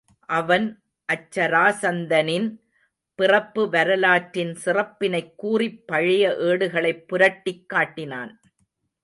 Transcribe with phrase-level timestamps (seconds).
[0.29, 0.63] அவன்
[1.09, 2.47] அச்சராசந்தனின்
[3.19, 8.33] பிறப்பு வரலாற்றின் சிறப்பினைக் கூறிப் பழைய ஏடுகளைப் புரட்டிக் காட்டினான்.